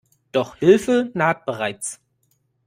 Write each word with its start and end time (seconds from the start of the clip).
Doch 0.31 0.55
Hilfe 0.55 1.11
naht 1.13 1.45
bereits. 1.45 1.99